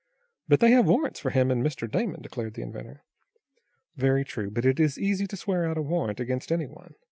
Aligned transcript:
"But 0.47 0.61
they 0.61 0.71
have 0.71 0.87
warrants 0.87 1.19
for 1.19 1.29
him 1.29 1.51
and 1.51 1.63
Mr. 1.63 1.87
Damon," 1.87 2.23
declared 2.23 2.55
the 2.55 2.63
inventor. 2.63 3.03
"Very 3.95 4.25
true, 4.25 4.49
but 4.49 4.65
it 4.65 4.79
is 4.79 4.97
easy 4.97 5.27
to 5.27 5.37
swear 5.37 5.63
out 5.67 5.77
a 5.77 5.83
warrant 5.83 6.19
against 6.19 6.51
any 6.51 6.65
one. 6.65 6.95